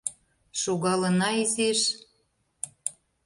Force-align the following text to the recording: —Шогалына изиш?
—Шогалына 0.61 1.29
изиш? 1.43 1.81